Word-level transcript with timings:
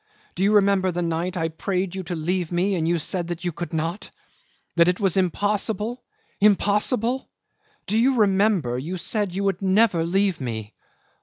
Do 0.33 0.41
you 0.41 0.53
remember 0.55 0.91
the 0.91 1.03
night 1.03 1.37
I 1.37 1.49
prayed 1.49 1.93
you 1.95 2.01
to 2.05 2.15
leave 2.15 2.51
me, 2.51 2.73
and 2.73 2.87
you 2.87 2.97
said 2.97 3.27
that 3.27 3.43
you 3.45 3.51
could 3.51 3.71
not? 3.71 4.09
That 4.75 4.87
it 4.87 4.99
was 4.99 5.15
impossible! 5.15 6.01
Impossible! 6.39 7.29
Do 7.85 7.99
you 7.99 8.15
remember 8.15 8.79
you 8.79 8.97
said 8.97 9.35
you 9.35 9.43
would 9.43 9.61
never 9.61 10.03
leave 10.03 10.41
me? 10.41 10.73